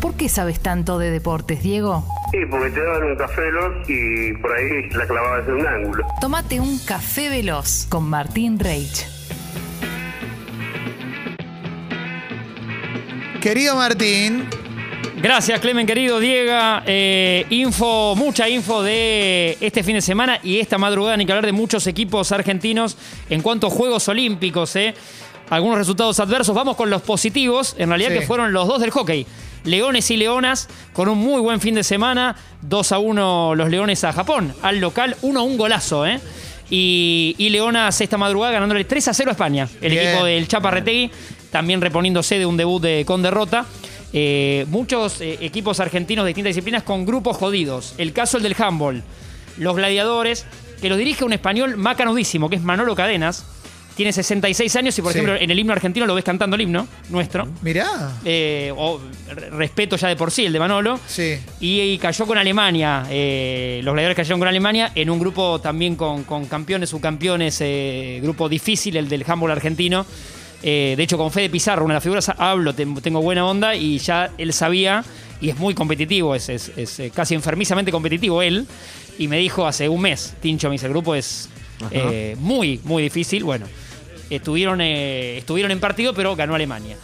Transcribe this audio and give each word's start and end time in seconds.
¿Por 0.00 0.14
qué 0.14 0.28
sabes 0.28 0.60
tanto 0.60 0.98
de 0.98 1.10
deportes, 1.10 1.62
Diego? 1.62 2.04
Sí, 2.30 2.38
porque 2.50 2.70
te 2.70 2.80
daban 2.82 3.02
un 3.04 3.16
café 3.16 3.40
veloz 3.42 3.88
y 3.88 4.32
por 4.34 4.52
ahí 4.52 4.88
la 4.90 5.06
clavabas 5.06 5.48
en 5.48 5.54
un 5.54 5.66
ángulo. 5.66 6.06
Tómate 6.20 6.60
un 6.60 6.78
café 6.78 7.28
veloz 7.28 7.86
con 7.88 8.04
Martín 8.08 8.58
Reich. 8.58 9.06
Querido 13.40 13.74
Martín, 13.76 14.44
Gracias, 15.22 15.60
Clemen, 15.60 15.86
querido 15.86 16.18
Diego. 16.18 16.52
Eh, 16.86 17.44
info, 17.50 18.14
mucha 18.16 18.48
info 18.48 18.82
de 18.82 19.58
este 19.60 19.82
fin 19.82 19.94
de 19.96 20.00
semana 20.00 20.38
y 20.42 20.60
esta 20.60 20.78
madrugada, 20.78 21.14
ni 21.18 21.26
que 21.26 21.32
hablar 21.32 21.44
de 21.44 21.52
muchos 21.52 21.86
equipos 21.86 22.32
argentinos 22.32 22.96
en 23.28 23.42
cuanto 23.42 23.66
a 23.66 23.70
Juegos 23.70 24.08
Olímpicos. 24.08 24.74
eh. 24.76 24.94
Algunos 25.50 25.76
resultados 25.76 26.18
adversos. 26.20 26.54
Vamos 26.54 26.74
con 26.76 26.88
los 26.88 27.02
positivos, 27.02 27.74
en 27.76 27.88
realidad 27.90 28.10
Sí. 28.12 28.20
que 28.20 28.26
fueron 28.26 28.52
los 28.54 28.66
dos 28.66 28.80
del 28.80 28.90
hockey. 28.90 29.26
Leones 29.64 30.10
y 30.10 30.16
Leonas 30.16 30.68
con 30.92 31.08
un 31.08 31.18
muy 31.18 31.40
buen 31.40 31.60
fin 31.60 31.74
de 31.74 31.84
semana. 31.84 32.36
2 32.62 32.92
a 32.92 32.98
1 32.98 33.54
los 33.54 33.70
Leones 33.70 34.04
a 34.04 34.12
Japón. 34.12 34.54
Al 34.62 34.78
local, 34.78 35.16
1 35.22 35.40
a 35.40 35.42
1 35.42 35.56
golazo, 35.56 36.06
¿eh? 36.06 36.20
Y, 36.70 37.34
y 37.38 37.50
Leonas 37.50 38.00
esta 38.00 38.16
madrugada 38.16 38.52
ganándole 38.52 38.84
3 38.84 39.08
a 39.08 39.14
0 39.14 39.30
a 39.30 39.32
España. 39.32 39.68
El 39.80 39.92
Bien. 39.92 40.08
equipo 40.08 40.24
del 40.24 40.46
Chaparretegui, 40.46 41.10
también 41.50 41.80
reponiéndose 41.80 42.38
de 42.38 42.46
un 42.46 42.56
debut 42.56 42.80
de, 42.80 43.04
con 43.04 43.22
derrota. 43.22 43.66
Eh, 44.12 44.66
muchos 44.68 45.20
eh, 45.20 45.38
equipos 45.40 45.78
argentinos 45.78 46.24
de 46.24 46.28
distintas 46.28 46.50
disciplinas 46.50 46.82
con 46.82 47.06
grupos 47.06 47.36
jodidos. 47.36 47.94
El 47.98 48.12
caso 48.12 48.36
el 48.36 48.42
del 48.42 48.56
handball. 48.58 49.02
Los 49.56 49.76
gladiadores, 49.76 50.46
que 50.80 50.88
los 50.88 50.98
dirige 50.98 51.24
un 51.24 51.32
español 51.32 51.76
macanudísimo, 51.76 52.48
que 52.48 52.56
es 52.56 52.62
Manolo 52.62 52.94
Cadenas. 52.94 53.44
Tiene 53.96 54.12
66 54.12 54.76
años 54.76 54.98
y, 54.98 55.02
por 55.02 55.12
Sí. 55.12 55.18
ejemplo, 55.18 55.36
en 55.38 55.50
el 55.50 55.58
himno 55.58 55.72
argentino 55.72 56.06
lo 56.06 56.14
ves 56.14 56.24
cantando 56.24 56.56
el 56.56 56.62
himno 56.62 56.86
nuestro. 57.10 57.46
mirá. 57.62 58.12
Eh, 58.24 58.72
o, 58.76 59.00
re- 59.34 59.50
respeto 59.50 59.96
ya 59.96 60.08
de 60.08 60.16
por 60.16 60.30
sí 60.30 60.46
el 60.46 60.52
de 60.52 60.58
Manolo. 60.58 60.98
Sí. 61.06 61.36
Y, 61.60 61.80
y 61.80 61.98
cayó 61.98 62.26
con 62.26 62.38
Alemania. 62.38 63.04
eh, 63.10 63.80
los 63.84 63.92
gladiadores 63.92 64.16
cayeron 64.16 64.38
con 64.38 64.48
Alemania 64.48 64.92
en 64.94 65.10
un 65.10 65.18
grupo 65.18 65.60
también 65.60 65.96
con, 65.96 66.24
con 66.24 66.46
campeones, 66.46 66.88
subcampeones, 66.90 67.58
eh, 67.60 68.20
grupo 68.22 68.48
difícil, 68.48 68.96
el 68.96 69.08
del 69.08 69.24
handball 69.26 69.50
argentino. 69.50 70.06
Eh, 70.62 70.94
de 70.96 71.02
hecho, 71.02 71.16
con 71.18 71.30
Fede 71.30 71.48
Pizarro, 71.50 71.84
una 71.84 71.94
de 71.94 71.96
las 71.96 72.02
figuras, 72.02 72.30
hablo, 72.38 72.74
te- 72.74 72.86
tengo 73.02 73.20
buena 73.22 73.46
onda 73.46 73.74
y 73.74 73.98
ya 73.98 74.30
él 74.38 74.52
sabía, 74.52 75.02
y 75.40 75.48
es 75.48 75.56
muy 75.56 75.72
competitivo, 75.74 76.34
es, 76.34 76.48
es- 76.50 76.70
es, 76.76 77.00
eh, 77.00 77.10
casi 77.14 77.34
enfermizamente 77.34 77.90
competitivo 77.90 78.40
él. 78.42 78.66
Y 79.18 79.28
me 79.28 79.38
dijo 79.38 79.66
hace 79.66 79.88
un 79.88 80.00
mes, 80.02 80.34
Tincho, 80.40 80.68
me 80.68 80.74
dice, 80.74 80.86
el 80.86 80.92
grupo 80.92 81.14
es 81.14 81.48
eh, 81.90 82.36
muy, 82.38 82.80
muy 82.84 83.02
difícil. 83.02 83.44
Bueno, 83.44 83.66
estuvieron, 84.28 84.80
eh, 84.80 85.38
estuvieron 85.38 85.72
en 85.72 85.80
partido, 85.80 86.14
pero 86.14 86.36
ganó 86.36 86.54
Alemania. 86.54 86.96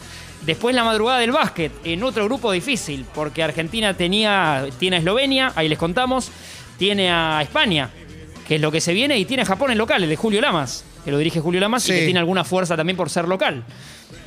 Después 0.45 0.75
la 0.75 0.83
madrugada 0.83 1.19
del 1.19 1.31
básquet, 1.31 1.71
en 1.83 2.03
otro 2.03 2.25
grupo 2.25 2.51
difícil, 2.51 3.05
porque 3.13 3.43
Argentina 3.43 3.93
tenía, 3.95 4.65
tiene 4.79 4.97
a 4.97 4.99
Eslovenia, 4.99 5.51
ahí 5.55 5.67
les 5.67 5.77
contamos, 5.77 6.31
tiene 6.77 7.11
a 7.11 7.41
España, 7.41 7.89
que 8.47 8.55
es 8.55 8.61
lo 8.61 8.71
que 8.71 8.79
se 8.79 8.93
viene, 8.93 9.17
y 9.17 9.25
tiene 9.25 9.43
a 9.43 9.45
Japón 9.45 9.71
en 9.71 9.77
local, 9.77 10.03
el 10.03 10.09
de 10.09 10.15
Julio 10.15 10.39
Lamas, 10.39 10.85
que 11.03 11.11
lo 11.11 11.17
dirige 11.17 11.41
Julio 11.41 11.59
Lamas 11.59 11.87
y 11.89 11.91
que 11.91 12.05
tiene 12.05 12.19
alguna 12.19 12.43
fuerza 12.45 12.77
también 12.77 12.95
por 12.95 13.09
ser 13.09 13.27
local. 13.27 13.63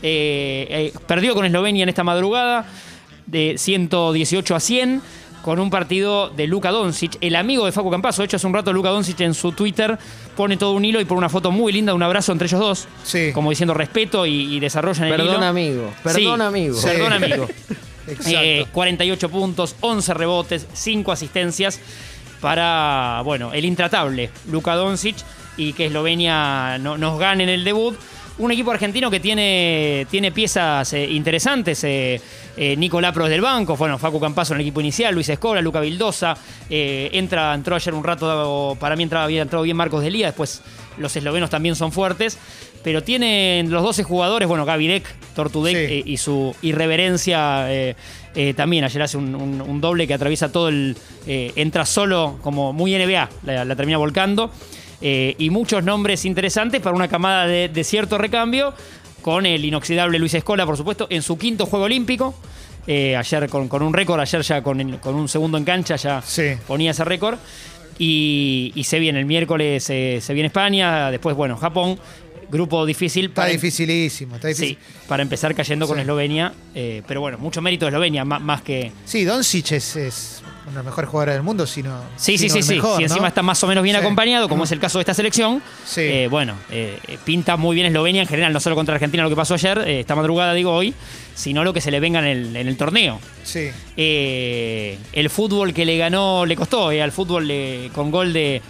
Eh, 0.03 0.67
eh, 0.69 0.93
perdió 1.07 1.35
con 1.35 1.45
Eslovenia 1.47 1.85
en 1.85 1.89
esta 1.89 2.05
madrugada, 2.05 2.67
de 3.27 3.55
118 3.57 4.55
a 4.55 4.61
100, 4.61 5.03
con 5.43 5.59
un 5.59 5.71
partido 5.71 6.29
de 6.31 6.47
Luka 6.47 6.71
Doncic, 6.71 7.17
el 7.21 7.35
amigo 7.37 7.65
de 7.67 7.73
Facu 7.73 7.91
Campazo. 7.91 8.23
De 8.23 8.27
hecho, 8.27 8.37
hace 8.37 8.47
un 8.47 8.55
rato 8.55 8.73
Luka 8.73 8.91
Doncic 8.91 9.21
en 9.21 9.35
su 9.35 9.53
Twitter 9.53 9.99
pone 10.37 10.57
todo 10.57 10.73
un 10.73 10.85
hilo 10.85 11.01
y 11.01 11.05
pone 11.05 11.19
una 11.19 11.29
foto 11.29 11.51
muy 11.51 11.73
linda, 11.73 11.95
un 11.95 12.03
abrazo 12.03 12.33
entre 12.33 12.47
ellos 12.47 12.61
dos, 12.61 12.89
Sí. 13.05 13.31
como 13.33 13.51
diciendo 13.51 13.73
respeto 13.75 14.27
y, 14.27 14.55
y 14.57 14.61
desarrollan 14.61 15.05
el 15.09 15.11
Perdón, 15.17 15.37
hilo. 15.37 15.47
amigo. 15.47 15.93
Perdón, 16.03 16.39
Sí, 16.41 16.43
amigo. 16.45 16.75
Sí. 16.77 16.87
Perdón, 16.89 17.13
amigo. 17.15 17.49
Exacto. 18.07 18.31
Eh, 18.33 18.67
48 18.73 19.29
puntos, 19.29 19.77
11 19.81 20.15
rebotes, 20.15 20.67
5 20.73 21.13
asistencias 21.13 21.81
para, 22.41 23.23
bueno, 23.25 23.53
el 23.53 23.65
intratable 23.65 24.31
Luka 24.51 24.75
Doncic 24.75 25.17
y 25.57 25.73
que 25.75 25.87
Eslovenia 25.87 26.79
no- 26.79 26.97
nos 26.99 27.19
gane 27.19 27.45
en 27.45 27.51
el 27.51 27.65
debut. 27.65 27.97
Un 28.41 28.51
equipo 28.53 28.71
argentino 28.71 29.11
que 29.11 29.21
tiene, 29.21 30.07
tiene 30.11 30.33
piezas 30.33 30.93
eh, 30.95 31.05
interesantes. 31.11 31.85
Eh, 31.85 32.19
eh, 32.57 32.75
Nico 32.77 32.99
Lapros 33.01 33.29
del 33.29 33.43
banco, 33.43 33.77
bueno, 33.77 33.99
Facu 33.99 34.19
Campazo 34.19 34.55
en 34.55 34.61
el 34.61 34.67
equipo 34.67 34.81
inicial, 34.81 35.15
Luis 35.15 35.29
Escola, 35.29 35.61
Luca 35.61 35.81
Vildosa. 35.81 36.35
eh, 36.71 37.11
entra, 37.13 37.53
entró 37.55 37.77
ayer 37.77 37.93
un 37.93 38.03
rato, 38.03 38.77
para 38.81 38.97
mí 38.97 39.03
entraba, 39.03 39.25
había 39.25 39.43
entrado 39.43 39.63
bien 39.65 39.77
Marcos 39.77 40.03
Delía, 40.03 40.27
después 40.27 40.63
los 40.97 41.15
eslovenos 41.15 41.51
también 41.51 41.77
son 41.77 41.93
fuertes. 41.93 42.39
Pero 42.83 43.03
tienen 43.03 43.71
los 43.71 43.83
12 43.83 44.05
jugadores, 44.05 44.49
bueno, 44.49 44.65
Sí. 45.77 45.95
eh, 45.97 46.03
y 46.07 46.17
su 46.17 46.55
irreverencia 46.63 47.67
también. 48.57 48.85
Ayer 48.85 49.03
hace 49.03 49.19
un, 49.19 49.35
un- 49.35 49.61
un 49.61 49.81
doble 49.83 50.07
que 50.07 50.15
atraviesa 50.15 50.51
todo 50.51 50.69
el. 50.71 50.97
entra 51.27 51.85
solo, 51.85 52.39
como 52.43 52.73
muy 52.73 52.95
NBA, 52.95 53.29
la, 53.45 53.65
la 53.67 53.77
termina 53.77 53.99
volcando. 53.99 54.51
Eh, 55.03 55.35
y 55.39 55.51
muchos 55.51 55.83
nombres 55.85 56.25
interesantes 56.25 56.81
para 56.81 56.95
una 56.95 57.09
camada 57.09 57.47
de, 57.47 57.69
de 57.69 57.85
cierto 57.85 58.19
recambio, 58.19 58.75
con 59.23 59.47
el 59.47 59.65
inoxidable 59.65 60.19
Luis 60.19 60.35
Escola, 60.35 60.65
por 60.67 60.77
supuesto, 60.77 61.07
en 61.11 61.23
su 61.23 61.37
quinto 61.39 61.67
Juego 61.67 61.87
Olímpico. 61.87 62.35
Eh, 62.87 63.15
ayer 63.17 63.49
con, 63.49 63.69
con 63.69 63.83
un 63.83 63.93
récord, 63.93 64.19
ayer 64.21 64.41
ya 64.43 64.63
con, 64.63 64.97
con 64.99 65.15
un 65.15 65.29
segundo 65.29 65.59
en 65.59 65.65
cancha 65.65 65.97
ya 65.97 66.23
Sí. 66.23 66.53
ponía 66.67 66.91
ese 66.93 67.05
récord. 67.05 67.39
Y, 67.99 68.73
y 68.75 68.85
se 68.85 68.99
viene 68.99 69.19
el 69.21 69.27
miércoles, 69.27 69.89
eh, 69.91 70.21
se 70.23 70.33
viene 70.33 70.47
España, 70.47 71.11
después, 71.11 71.37
bueno, 71.37 71.57
Japón. 71.57 71.99
Grupo 72.51 72.85
difícil 72.85 73.27
Está 73.27 73.43
para, 73.43 73.53
dificilísimo, 73.53 74.35
está 74.35 74.49
difícil. 74.49 74.71
Sí, 74.71 74.79
para 75.07 75.23
empezar 75.23 75.55
cayendo 75.55 75.87
con. 75.87 76.01
Eslovenia. 76.01 76.53
eh, 76.75 77.01
pero 77.07 77.21
bueno, 77.21 77.39
mucho 77.39 77.63
mérito 77.63 77.85
de 77.85 77.91
Eslovenia, 77.91 78.25
má- 78.25 78.41
más, 78.41 78.63
que. 78.63 78.91
Sí, 79.05 79.25
Doncic 79.25 79.71
es, 79.73 79.95
es 79.95 80.43
uno 80.63 80.71
de 80.73 80.77
los 80.77 80.85
mejores 80.85 81.09
jugadores 81.11 81.35
del 81.35 81.43
mundo, 81.43 81.67
sino. 81.67 82.01
Sí, 82.17 82.37
sí, 82.39 82.49
sino 82.49 82.55
sí, 82.57 82.63
sí. 82.69 82.75
mejor, 82.75 82.97
si 82.97 83.03
¿no? 83.03 83.09
encima 83.09 83.29
está 83.29 83.43
más 83.43 83.63
o 83.65 83.67
menos 83.67 83.83
bien 83.83 83.97
Sí. 83.97 84.01
acompañado, 84.03 84.49
como 84.49 84.65
es 84.65 84.73
el 84.73 84.79
caso 84.79 84.99
de 84.99 85.03
esta 85.03 85.15
selección, 85.15 85.63
Sí. 85.87 86.03
eh, 86.03 86.29
bueno, 86.31 86.55
eh, 86.71 86.99
pinta 87.25 87.57
muy 87.57 87.75
bien 87.75 87.87
Eslovenia 87.87 88.23
en 88.23 88.29
general, 88.29 88.53
no 88.53 88.61
solo 88.61 88.77
contra 88.77 88.95
Argentina, 88.95 89.23
lo 89.23 89.31
que 89.31 89.37
pasó 89.37 89.55
ayer, 89.55 89.79
eh, 89.87 90.01
esta 90.01 90.15
madrugada, 90.15 90.53
digo 90.55 90.73
hoy, 90.73 90.95
sino 91.35 91.65
lo 91.65 91.73
que 91.73 91.81
se 91.81 91.91
le 91.91 91.99
venga 91.99 92.19
en 92.21 92.27
el, 92.27 92.57
en 92.57 92.69
el 92.69 92.77
torneo. 92.77 93.19
Sí. 93.43 93.71
El 93.97 95.31
fútbol 95.31 95.73
que 95.73 95.85
le 95.85 95.97
ganó, 95.97 96.45
le 96.47 96.57
costó, 96.57 96.89
al 96.91 97.13
fútbol 97.13 97.49
le- 97.49 97.91
con 97.95 98.11
gol 98.11 98.33
de 98.33 98.61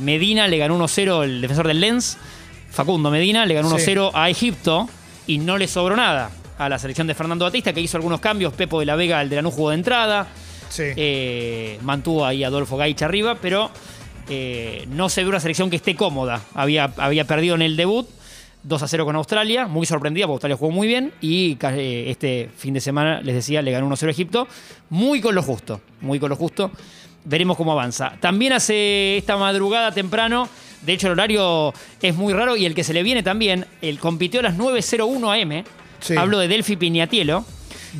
Medina, 0.00 0.46
le 0.48 0.58
ganó 0.58 0.76
1-0 0.76 1.22
el 1.24 1.40
defensor 1.40 1.66
del 1.66 1.80
Lens, 1.80 2.16
Facundo 2.70 3.10
Medina, 3.10 3.44
le 3.46 3.54
ganó 3.54 3.68
Sí. 3.70 3.74
1-0 3.74 4.10
a 4.14 4.30
Egipto 4.30 4.88
y 5.26 5.38
no 5.38 5.58
le 5.58 5.66
sobró 5.68 5.96
nada 5.96 6.30
a 6.58 6.68
la 6.68 6.78
selección 6.78 7.06
de 7.06 7.14
Fernando 7.14 7.44
Batista, 7.44 7.72
que 7.72 7.80
hizo 7.80 7.96
algunos 7.96 8.20
cambios, 8.20 8.52
Pepo 8.52 8.80
de 8.80 8.86
la 8.86 8.96
Vega, 8.96 9.20
el 9.22 9.28
de 9.28 9.36
Lanús 9.36 9.54
jugó 9.54 9.70
de 9.70 9.76
entrada, 9.76 10.26
Sí. 10.68 10.84
eh, 10.96 11.78
mantuvo 11.82 12.24
ahí 12.24 12.44
a 12.44 12.48
Adolfo 12.48 12.76
Gaich 12.76 13.02
arriba, 13.02 13.36
pero 13.40 13.70
eh, 14.28 14.86
no 14.90 15.08
se 15.08 15.22
ve 15.22 15.30
una 15.30 15.40
selección 15.40 15.70
que 15.70 15.76
esté 15.76 15.94
cómoda. 15.94 16.42
Había, 16.54 16.92
había 16.96 17.24
perdido 17.26 17.54
en 17.54 17.62
el 17.62 17.76
debut 17.76 18.08
2 18.64 18.82
a 18.82 18.88
0 18.88 19.04
con 19.04 19.16
Australia, 19.16 19.66
muy 19.66 19.86
sorprendida 19.86 20.26
porque 20.26 20.34
Australia 20.34 20.56
jugó 20.56 20.70
muy 20.70 20.86
bien 20.86 21.12
y 21.20 21.56
eh, 21.62 22.04
este 22.08 22.50
fin 22.56 22.74
de 22.74 22.80
semana, 22.80 23.20
les 23.22 23.34
decía, 23.34 23.62
le 23.62 23.70
ganó 23.70 23.86
1 23.86 23.94
a 23.94 23.96
0 23.96 24.10
a 24.10 24.12
Egipto, 24.12 24.48
muy 24.90 25.20
con 25.20 25.34
lo 25.34 25.42
justo, 25.42 25.80
muy 26.00 26.18
con 26.18 26.28
lo 26.28 26.36
justo. 26.36 26.70
Veremos 27.24 27.56
cómo 27.56 27.72
avanza. 27.72 28.14
También 28.20 28.52
hace 28.52 29.16
esta 29.16 29.36
madrugada 29.36 29.92
temprano, 29.92 30.48
de 30.82 30.92
hecho 30.92 31.06
el 31.08 31.14
horario 31.14 31.72
es 32.00 32.14
muy 32.14 32.32
raro 32.32 32.56
y 32.56 32.64
el 32.64 32.74
que 32.74 32.84
se 32.84 32.92
le 32.92 33.02
viene 33.02 33.22
también, 33.22 33.66
el 33.80 33.98
compitió 33.98 34.40
a 34.40 34.44
las 34.44 34.56
9.01 34.56 35.42
am. 35.58 35.64
Sí. 36.00 36.16
Hablo 36.16 36.38
de 36.38 36.48
Delphi 36.48 36.76
Piñatielo. 36.76 37.44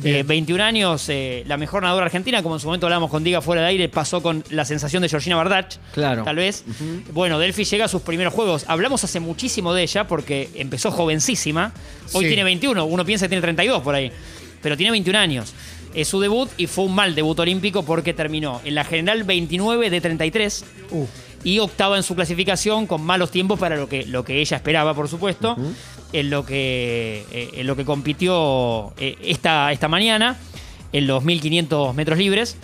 Eh, 0.03 0.23
21 0.25 0.63
años, 0.63 1.09
eh, 1.09 1.43
la 1.47 1.57
mejor 1.57 1.81
nadadora 1.83 2.05
argentina, 2.05 2.41
como 2.43 2.55
en 2.55 2.61
su 2.61 2.67
momento 2.67 2.85
hablábamos 2.85 3.09
con 3.09 3.23
Diga 3.23 3.41
fuera 3.41 3.61
de 3.61 3.67
aire, 3.67 3.89
pasó 3.89 4.21
con 4.21 4.43
la 4.49 4.65
sensación 4.65 5.01
de 5.01 5.09
Georgina 5.09 5.35
Bardach. 5.35 5.75
Claro. 5.93 6.23
Tal 6.23 6.35
vez. 6.35 6.63
Bueno, 7.11 7.39
Delphi 7.39 7.63
llega 7.63 7.85
a 7.85 7.87
sus 7.87 8.01
primeros 8.01 8.33
juegos. 8.33 8.65
Hablamos 8.67 9.03
hace 9.03 9.19
muchísimo 9.19 9.73
de 9.73 9.83
ella 9.83 10.07
porque 10.07 10.49
empezó 10.55 10.91
jovencísima. 10.91 11.73
Hoy 12.13 12.23
Sí. 12.25 12.27
tiene 12.29 12.43
21, 12.43 12.85
uno 12.85 13.05
piensa 13.05 13.25
que 13.25 13.29
tiene 13.29 13.41
32 13.41 13.81
por 13.81 13.95
ahí. 13.95 14.11
Pero 14.61 14.75
tiene 14.77 14.91
21 14.91 15.17
años. 15.17 15.53
Es 15.93 16.07
su 16.07 16.19
debut 16.19 16.49
y 16.57 16.67
fue 16.67 16.83
un 16.85 16.93
mal 16.93 17.15
debut 17.15 17.39
olímpico 17.39 17.83
porque 17.83 18.13
terminó 18.13 18.61
en 18.63 18.75
la 18.75 18.83
general 18.83 19.23
29 19.23 19.89
de 19.89 20.01
33 20.01 20.65
Uh, 20.91 21.05
y 21.43 21.59
octava 21.59 21.97
en 21.97 22.03
su 22.03 22.15
clasificación 22.15 22.85
con 22.87 23.01
malos 23.03 23.31
tiempos 23.31 23.59
para 23.59 23.75
lo 23.77 23.87
que, 23.87 24.05
lo 24.05 24.23
que 24.25 24.41
ella 24.41 24.57
esperaba, 24.57 24.93
por 24.93 25.07
supuesto, 25.07 25.55
en, 26.13 26.29
lo 26.29 26.45
que, 26.45 27.25
eh, 27.31 27.49
en 27.53 27.67
lo 27.67 27.75
que 27.75 27.85
compitió 27.85 28.93
eh, 28.97 29.17
esta, 29.23 29.71
esta 29.71 29.87
mañana, 29.87 30.37
en 30.93 31.07
los 31.07 31.23
1500 31.23 31.93
metros 31.95 32.17
libres. 32.17 32.57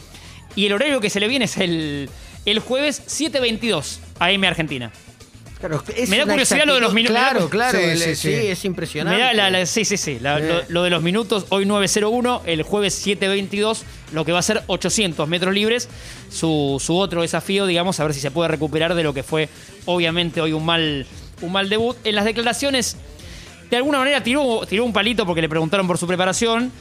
Y 0.55 0.65
el 0.65 0.73
horario 0.73 0.99
que 1.01 1.09
se 1.09 1.19
le 1.19 1.27
viene 1.27 1.45
es 1.45 1.57
el, 1.57 2.09
el 2.45 2.59
jueves 2.59 3.03
7.22 3.07 3.97
AM 4.19 4.43
Argentina. 4.45 4.91
Claro, 5.59 5.81
es 5.95 6.09
Me 6.09 6.17
da 6.17 6.25
curiosidad 6.25 6.65
lo 6.65 6.75
de 6.75 6.81
los 6.81 6.93
minutos. 6.93 7.15
Claro, 7.17 7.49
claro. 7.49 7.77
Sí, 7.79 7.83
el- 7.85 7.97
sí, 7.99 8.15
sí, 8.15 8.27
sí. 8.29 8.47
es 8.47 8.65
impresionante. 8.65 9.17
Me 9.17 9.25
da 9.25 9.33
la- 9.33 9.49
la- 9.49 9.65
sí, 9.65 9.85
sí, 9.85 9.95
sí. 9.97 10.19
la- 10.19 10.37
Sí. 10.39 10.43
lo, 10.47 10.61
lo 10.67 10.83
de 10.83 10.89
los 10.89 11.01
minutos, 11.01 11.45
hoy 11.49 11.65
9.01, 11.65 12.41
el 12.45 12.61
jueves 12.63 12.93
7.22, 13.05 13.83
lo 14.11 14.25
que 14.25 14.31
va 14.33 14.39
a 14.39 14.43
ser 14.43 14.63
800 14.67 15.27
metros 15.29 15.53
libres. 15.53 15.87
Su, 16.29 16.81
su 16.83 16.97
otro 16.97 17.21
desafío, 17.21 17.65
digamos, 17.67 17.99
a 17.99 18.03
ver 18.03 18.13
si 18.13 18.19
se 18.19 18.31
puede 18.31 18.49
recuperar 18.49 18.95
de 18.95 19.03
lo 19.03 19.13
que 19.13 19.23
fue, 19.23 19.47
obviamente, 19.85 20.41
hoy 20.41 20.51
un 20.53 20.65
mal, 20.65 21.05
un 21.41 21.51
mal 21.51 21.69
debut. 21.69 21.95
En 22.03 22.15
las 22.15 22.25
declaraciones, 22.25 22.97
de 23.69 23.77
alguna 23.77 23.99
manera 23.99 24.21
tiró, 24.23 24.61
tiró 24.67 24.85
un 24.85 24.93
palito 24.93 25.25
porque 25.25 25.41
le 25.41 25.49
preguntaron 25.49 25.87
por 25.87 25.97
su 25.97 26.07
preparación 26.07 26.71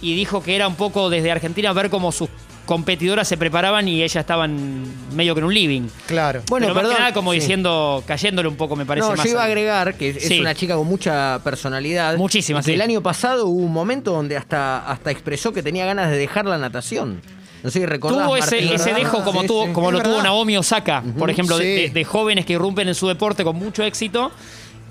y 0.00 0.14
dijo 0.16 0.42
que 0.42 0.56
era 0.56 0.66
un 0.68 0.74
poco 0.74 1.08
desde 1.10 1.30
Argentina 1.30 1.72
ver 1.72 1.88
cómo 1.90 2.10
sus 2.12 2.28
competidoras 2.66 3.26
se 3.26 3.36
preparaban 3.36 3.88
y 3.88 4.02
ellas 4.02 4.16
estaban 4.20 4.84
medio 5.14 5.34
que 5.34 5.40
en 5.40 5.46
un 5.46 5.54
living. 5.54 5.82
Claro. 6.06 6.42
Bueno, 6.48 6.66
Pero 6.66 6.74
más 6.74 6.82
que 6.82 6.88
perdón, 6.88 7.02
nada 7.02 7.12
como 7.12 7.32
sí. 7.32 7.40
diciendo, 7.40 8.04
cayéndole 8.06 8.48
un 8.48 8.56
poco, 8.56 8.76
me 8.76 8.86
parece 8.86 9.08
No, 9.08 9.16
más. 9.16 9.24
yo 9.24 9.32
iba 9.32 9.42
a 9.42 9.46
agregar 9.46 9.94
que 9.94 10.10
es 10.10 10.26
Sí. 10.28 10.40
una 10.40 10.54
chica 10.54 10.76
con 10.76 10.86
mucha 10.86 11.40
personalidad. 11.42 12.16
Muchísima, 12.16 12.60
y 12.60 12.62
que 12.62 12.66
sí. 12.66 12.72
El 12.74 12.80
año 12.82 13.02
pasado 13.02 13.46
hubo 13.46 13.64
un 13.64 13.72
momento 13.72 14.12
donde 14.12 14.36
hasta, 14.36 14.88
hasta 14.88 15.10
expresó 15.10 15.52
que 15.52 15.62
tenía 15.62 15.84
ganas 15.86 16.10
de 16.10 16.16
dejar 16.16 16.46
la 16.46 16.56
natación. 16.56 17.20
No 17.64 17.70
sé 17.70 17.80
si 17.80 17.86
recordás, 17.86 18.24
Tuvo 18.26 18.36
ese, 18.36 18.56
Martín. 18.56 18.72
ese 18.74 18.92
dejo 18.94 19.22
como, 19.24 19.40
Sí, 19.42 19.46
tuvo, 19.48 19.66
sí. 19.66 19.72
como 19.72 19.90
lo 19.92 20.00
tuvo. 20.02 20.22
Naomi 20.22 20.56
Osaka, 20.56 21.02
por 21.18 21.30
ejemplo, 21.30 21.58
de- 21.58 21.90
de 21.90 22.04
jóvenes 22.04 22.46
que 22.46 22.54
irrumpen 22.54 22.88
en 22.88 22.94
su 22.94 23.06
deporte 23.08 23.44
con 23.44 23.56
mucho 23.56 23.82
éxito 23.84 24.30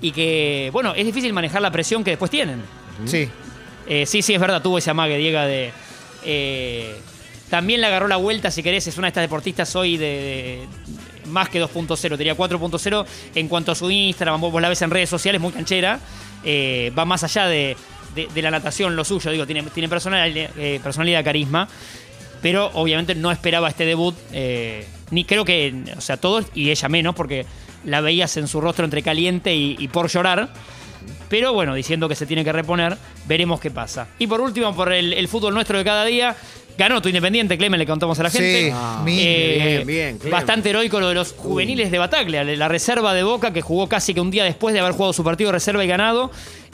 y 0.02 0.10
que, 0.12 0.68
bueno, 0.72 0.92
es 0.94 1.06
difícil 1.06 1.32
manejar 1.32 1.62
la 1.62 1.70
presión 1.70 2.04
que 2.04 2.10
después 2.10 2.30
tienen. 2.30 2.60
Sí. 3.06 3.28
Eh, 3.88 4.04
sí, 4.04 4.20
sí, 4.20 4.34
es 4.34 4.40
verdad, 4.40 4.60
tuvo 4.60 4.76
ese 4.78 4.90
amague, 4.90 5.16
Diego, 5.16 5.40
de... 5.40 5.72
eh, 6.24 6.94
también 7.48 7.80
le 7.80 7.86
agarró 7.86 8.08
la 8.08 8.16
vuelta, 8.16 8.50
si 8.50 8.62
querés, 8.62 8.86
es 8.86 8.96
una 8.98 9.06
de 9.06 9.10
estas 9.10 9.22
deportistas 9.24 9.74
hoy 9.76 9.96
de, 9.96 10.06
de- 10.06 11.28
más 11.28 11.48
que 11.48 11.62
2.0, 11.62 12.16
tenía 12.18 12.36
4.0 12.36 13.06
en 13.34 13.48
cuanto 13.48 13.72
a 13.72 13.74
su 13.74 13.90
Instagram, 13.90 14.40
vos 14.40 14.60
la 14.62 14.68
ves 14.68 14.82
en 14.82 14.90
redes 14.90 15.08
sociales, 15.10 15.40
muy 15.40 15.52
canchera, 15.52 16.00
eh, 16.44 16.92
va 16.98 17.04
más 17.04 17.22
allá 17.24 17.46
de, 17.46 17.76
de- 18.14 18.28
de 18.34 18.42
la 18.42 18.50
natación, 18.50 18.96
lo 18.96 19.04
suyo, 19.04 19.30
digo, 19.30 19.46
tiene, 19.46 19.62
tiene 19.64 19.88
personalidad, 19.88 20.50
eh, 20.56 20.80
personalidad, 20.82 21.22
carisma, 21.24 21.68
pero 22.40 22.70
obviamente 22.74 23.14
no 23.14 23.30
esperaba 23.30 23.68
este 23.68 23.84
debut, 23.84 24.14
eh, 24.32 24.86
ni 25.12 25.24
creo 25.24 25.44
que, 25.44 25.72
o 25.96 26.00
sea, 26.00 26.16
todos, 26.16 26.46
y 26.54 26.70
ella 26.70 26.88
menos, 26.88 27.14
porque 27.14 27.46
la 27.84 28.00
veías 28.00 28.36
en 28.36 28.48
su 28.48 28.60
rostro 28.60 28.84
entre 28.84 29.02
caliente 29.02 29.54
y, 29.54 29.76
y 29.78 29.86
por 29.88 30.08
llorar. 30.08 30.48
Pero 31.28 31.52
bueno, 31.52 31.74
diciendo 31.74 32.08
que 32.08 32.14
se 32.14 32.26
tiene 32.26 32.44
que 32.44 32.52
reponer, 32.52 32.96
veremos 33.26 33.58
qué 33.60 33.70
pasa. 33.70 34.08
Y 34.18 34.26
por 34.26 34.40
último, 34.40 34.74
por 34.74 34.92
el, 34.92 35.12
el 35.12 35.28
fútbol 35.28 35.54
nuestro 35.54 35.78
de 35.78 35.84
cada 35.84 36.04
día, 36.04 36.36
ganó 36.78 37.00
tu 37.02 37.08
Independiente, 37.08 37.56
Clemen, 37.58 37.78
le 37.80 37.86
contamos 37.86 38.18
a 38.20 38.24
la 38.24 38.30
Sí, 38.30 38.38
gente. 38.38 38.70
Ah, 38.74 39.02
mi- 39.04 39.16
bien, 39.16 39.86
bien, 39.86 40.18
Clemen. 40.18 40.30
Bastante 40.30 40.70
heroico 40.70 41.00
lo 41.00 41.08
de 41.08 41.14
los 41.14 41.32
juveniles 41.32 41.90
de 41.90 41.98
Bataglia, 41.98 42.44
la 42.44 42.68
reserva 42.68 43.14
de 43.14 43.22
Boca 43.22 43.52
que 43.52 43.62
jugó 43.62 43.88
casi 43.88 44.14
que 44.14 44.20
un 44.20 44.30
día 44.30 44.44
después 44.44 44.74
de 44.74 44.80
haber 44.80 44.92
jugado 44.92 45.12
su 45.12 45.24
partido 45.24 45.48
de 45.48 45.52
reserva 45.54 45.84
y 45.84 45.88
ganado. 45.88 46.30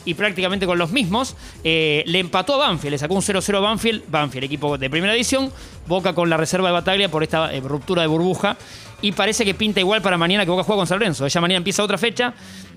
Y 0.09 0.15
prácticamente 0.15 0.65
con 0.65 0.79
los 0.79 0.91
mismos, 0.91 1.37
eh, 1.63 2.03
le 2.07 2.19
empató 2.19 2.55
a 2.55 2.69
Banfield, 2.69 2.93
le 2.93 2.99
sacó 2.99 3.13
un 3.13 3.21
0-0 3.21 3.59
a 3.59 3.61
Banfield, 3.61 4.05
Banfield, 4.09 4.45
equipo 4.45 4.79
de 4.79 4.89
primera 4.89 5.15
edición, 5.15 5.53
Boca 5.87 6.15
con 6.15 6.31
la 6.31 6.39
reserva 6.39 6.69
de 6.69 6.73
Bataglia 6.73 7.11
por 7.11 7.23
esta 7.23 7.53
eh, 7.53 7.61
ruptura 7.61 8.01
de 8.01 8.09
burbuja. 8.09 8.57
Y 9.03 9.13
parece 9.13 9.45
que 9.45 9.53
pinta 9.53 9.81
igual 9.81 10.01
para 10.01 10.17
mañana 10.17 10.47
que 10.47 10.51
Boca 10.51 10.63
juega 10.63 10.81
con 10.81 10.87
San 10.87 10.99
Lorenzo. 10.99 11.27
Ella 11.27 11.41
mañana 11.43 11.59
empieza 11.59 11.83
otra 11.83 11.99
fecha, 11.99 12.33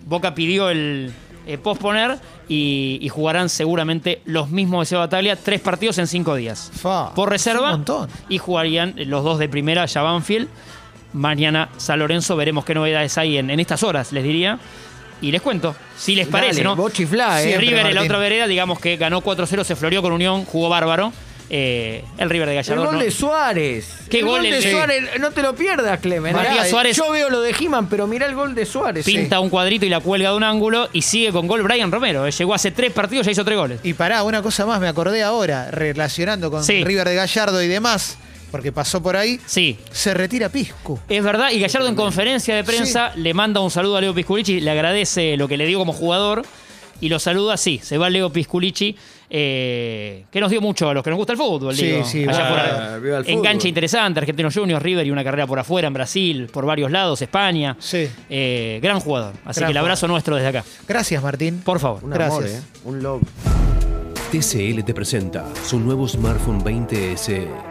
Boca 0.06 0.36
pidió 0.36 0.70
el 0.70 1.14
eh, 1.48 1.58
posponer 1.58 2.20
y, 2.50 3.00
y 3.02 3.08
jugarán 3.08 3.48
seguramente 3.48 4.22
los 4.26 4.50
mismos 4.50 4.82
de 4.82 4.86
Seba 4.88 5.06
Bataglia, 5.06 5.38
tres 5.38 5.62
partidos 5.62 6.00
en 6.00 6.08
cinco 6.08 6.36
días. 6.36 6.70
Fa, 6.74 7.14
por 7.14 7.30
reserva 7.30 7.80
y 8.28 8.40
jugarían 8.40 8.94
los 8.98 9.24
dos 9.24 9.40
de 9.40 9.48
primera 9.48 9.86
ya 9.86 10.02
Banfield. 10.02 10.50
Mañana 11.14 11.70
San 11.78 12.00
Lorenzo, 12.00 12.36
veremos 12.36 12.66
qué 12.66 12.76
novedades 12.76 13.18
hay 13.18 13.38
en, 13.38 13.50
en 13.50 13.62
estas 13.62 13.84
horas, 13.84 14.12
les 14.12 14.26
diría. 14.26 14.60
Y 15.22 15.32
les 15.32 15.42
cuento, 15.42 15.76
si 15.98 16.16
les 16.16 16.30
Dale, 16.32 16.46
parece, 16.48 16.64
¿no? 16.64 16.76
vos 16.76 16.92
chiflá, 16.94 17.42
Si 17.42 17.52
eh. 17.52 17.58
River 17.58 17.80
en 17.80 17.84
la 17.88 17.94
Martín. 17.94 18.12
otra 18.12 18.18
vereda, 18.20 18.48
digamos 18.48 18.80
que 18.80 18.98
ganó 18.98 19.22
4-0, 19.22 19.64
se 19.64 19.76
floreó 19.76 20.02
con 20.02 20.12
Unión, 20.14 20.46
jugó 20.46 20.68
bárbaro. 20.70 21.14
Eh, 21.54 22.06
el 22.18 22.30
River 22.30 22.48
de 22.48 22.58
El 22.58 22.64
Gallardo. 22.64 22.86
gol 22.86 22.94
no- 22.96 23.04
de 23.04 23.12
Suárez. 23.12 24.06
¿Qué 24.10 24.20
el 24.20 24.26
gol 24.26 24.38
gol 24.38 24.46
el 24.46 24.52
de 24.54 24.62
de- 24.62 24.72
Suárez? 24.72 25.04
No 25.20 25.32
te 25.32 25.42
lo 25.42 25.54
pierdas, 25.54 26.00
Clemen. 26.00 26.34
Matías 26.34 26.54
Mirá, 26.54 26.66
Suárez- 26.66 26.96
Yo 26.96 27.12
veo 27.12 27.30
lo 27.30 27.42
de 27.42 27.52
He-Man, 27.60 27.88
pero 27.90 28.08
mirá 28.08 28.26
el 28.26 28.36
gol 28.36 28.56
de 28.56 28.66
Suárez. 28.66 29.06
pinta 29.06 29.42
un 29.42 29.50
cuadrito 29.50 29.86
y 29.86 29.90
la 29.90 30.00
cuelga 30.00 30.30
de 30.32 30.38
un 30.38 30.44
ángulo 30.46 30.88
y 30.94 31.02
sigue 31.02 31.34
con 31.34 31.48
gol 31.48 31.62
Brian 31.64 31.92
Romero. 31.92 32.26
eh. 32.26 32.32
Llegó 32.32 32.54
hace 32.54 32.72
tres 32.72 32.94
partidos, 32.94 33.26
ya 33.26 33.34
hizo 33.34 33.44
tres 33.44 33.58
goles. 33.58 33.82
Y 33.84 33.94
pará, 33.94 34.24
una 34.24 34.42
cosa 34.42 34.66
más, 34.66 34.80
me 34.80 34.88
acordé 34.88 35.24
ahora, 35.24 35.70
relacionando 35.72 36.50
con 36.50 36.64
Sí. 36.64 36.86
River 36.86 37.10
de 37.10 37.16
Gallardo 37.16 37.62
y 37.62 37.68
demás, 37.68 38.18
porque 38.52 38.72
pasó 38.72 39.02
por 39.02 39.16
ahí, 39.16 39.40
Sí, 39.46 39.78
se 39.92 40.14
retira 40.14 40.50
Piscu. 40.50 41.00
Es 41.10 41.24
verdad, 41.24 41.52
y 41.52 41.60
Gallardo 41.60 41.88
en 41.88 41.96
conferencia 41.96 42.56
de 42.56 42.64
prensa 42.64 43.14
le 43.16 43.34
manda 43.34 43.60
un 43.62 43.72
saludo 43.72 43.98
a 43.98 44.02
Leo 44.02 44.14
Pisculici, 44.14 44.60
le 44.60 44.70
agradece 44.72 45.38
lo 45.38 45.48
que 45.48 45.58
le 45.58 45.66
dio 45.66 45.80
como 45.80 45.94
jugador 45.94 46.44
y 47.00 47.10
lo 47.10 47.18
saluda, 47.18 47.58
sí, 47.58 47.80
se 47.82 47.98
va 47.98 48.10
Leo 48.12 48.32
Pisculici, 48.32 48.96
eh, 49.28 50.26
que 50.30 50.40
nos 50.40 50.52
dio 50.52 50.62
mucho 50.62 50.88
a 50.90 50.94
los 50.94 51.04
que 51.04 51.10
nos 51.10 51.18
gusta 51.18 51.34
el 51.34 51.40
fútbol. 51.40 51.76
Sí, 51.76 51.88
digo, 51.88 52.04
sí, 52.06 52.26
allá 52.28 52.46
ah, 52.46 52.50
por 52.50 52.60
ahí. 52.60 53.02
viva 53.02 53.18
el 53.18 53.24
fútbol. 53.24 53.38
Enganche 53.38 53.68
interesante, 53.70 54.20
Argentinos 54.20 54.54
Juniors, 54.54 54.84
River 54.84 55.08
y 55.08 55.12
una 55.12 55.24
carrera 55.24 55.48
por 55.48 55.58
afuera, 55.58 55.88
en 55.88 55.94
Brasil, 55.94 56.48
por 56.54 56.66
varios 56.66 56.92
lados, 56.92 57.22
España. 57.22 57.76
Sí. 57.80 58.08
Eh, 58.30 58.80
gran 58.84 59.00
jugador, 59.00 59.34
así 59.46 59.60
Gran 59.62 59.70
que 59.70 59.72
el 59.72 59.78
abrazo 59.78 60.08
nuestro 60.08 60.36
desde 60.36 60.50
acá. 60.50 60.64
Gracias, 60.88 61.24
Martín. 61.24 61.62
Por 61.64 61.80
favor. 61.80 62.04
Un 62.04 62.14
amor, 62.14 62.44
Gracias. 62.44 62.64
eh. 62.64 62.68
Un 62.84 63.02
love. 63.02 63.24
TCL 64.32 64.84
te 64.86 64.94
presenta 64.94 65.46
su 65.66 65.80
nuevo 65.80 66.08
smartphone 66.08 66.64
20 66.64 67.18
SE. 67.18 67.71